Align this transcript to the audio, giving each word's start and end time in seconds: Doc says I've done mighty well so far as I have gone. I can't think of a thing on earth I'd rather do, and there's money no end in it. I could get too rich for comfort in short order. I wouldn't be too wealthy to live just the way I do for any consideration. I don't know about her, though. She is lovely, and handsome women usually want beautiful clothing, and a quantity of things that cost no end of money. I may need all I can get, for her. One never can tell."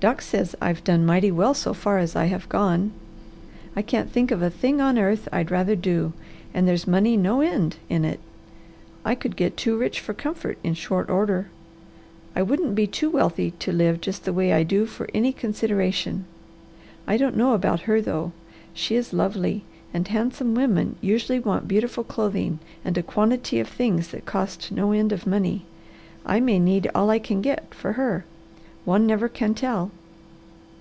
Doc 0.00 0.22
says 0.22 0.54
I've 0.60 0.84
done 0.84 1.04
mighty 1.04 1.32
well 1.32 1.54
so 1.54 1.74
far 1.74 1.98
as 1.98 2.14
I 2.14 2.26
have 2.26 2.48
gone. 2.48 2.92
I 3.74 3.82
can't 3.82 4.08
think 4.08 4.30
of 4.30 4.40
a 4.42 4.48
thing 4.48 4.80
on 4.80 4.96
earth 4.96 5.26
I'd 5.32 5.50
rather 5.50 5.74
do, 5.74 6.12
and 6.54 6.68
there's 6.68 6.86
money 6.86 7.16
no 7.16 7.40
end 7.40 7.78
in 7.88 8.04
it. 8.04 8.20
I 9.04 9.16
could 9.16 9.34
get 9.34 9.56
too 9.56 9.76
rich 9.76 9.98
for 9.98 10.14
comfort 10.14 10.56
in 10.62 10.74
short 10.74 11.10
order. 11.10 11.48
I 12.36 12.42
wouldn't 12.42 12.76
be 12.76 12.86
too 12.86 13.10
wealthy 13.10 13.50
to 13.58 13.72
live 13.72 14.00
just 14.00 14.24
the 14.24 14.32
way 14.32 14.52
I 14.52 14.62
do 14.62 14.86
for 14.86 15.08
any 15.12 15.32
consideration. 15.32 16.26
I 17.08 17.16
don't 17.16 17.36
know 17.36 17.54
about 17.54 17.80
her, 17.90 18.00
though. 18.00 18.30
She 18.72 18.94
is 18.94 19.12
lovely, 19.12 19.64
and 19.92 20.06
handsome 20.06 20.54
women 20.54 20.94
usually 21.00 21.40
want 21.40 21.66
beautiful 21.66 22.04
clothing, 22.04 22.60
and 22.84 22.96
a 22.96 23.02
quantity 23.02 23.58
of 23.58 23.66
things 23.66 24.12
that 24.12 24.26
cost 24.26 24.70
no 24.70 24.92
end 24.92 25.10
of 25.10 25.26
money. 25.26 25.66
I 26.24 26.38
may 26.38 26.60
need 26.60 26.88
all 26.94 27.10
I 27.10 27.18
can 27.18 27.42
get, 27.42 27.74
for 27.74 27.94
her. 27.94 28.24
One 28.84 29.06
never 29.06 29.28
can 29.28 29.52
tell." 29.52 29.90